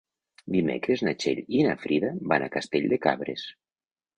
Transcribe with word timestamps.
Dimecres 0.53 1.03
na 1.07 1.13
Txell 1.23 1.43
i 1.57 1.61
na 1.67 1.75
Frida 1.83 2.11
van 2.33 2.47
a 2.47 2.51
Castell 2.59 2.91
de 2.95 3.01
Cabres. 3.05 3.49